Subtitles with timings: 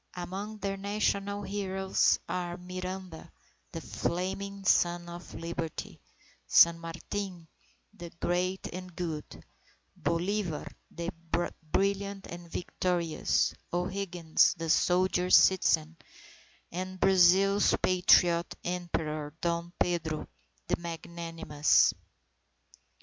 [0.15, 3.31] Among their national heroes, are Miranda
[3.71, 6.01] "the Flaming Son of Liberty,"
[6.47, 7.47] San Martin
[7.93, 9.43] the great and good,
[9.95, 11.11] Bolivar the
[11.71, 15.95] brilliant and victorious, O'Higgins the soldier citizen,
[16.71, 20.27] and Brazil's patriot Emperor, Dom Pedro
[20.67, 21.93] the magnanimous.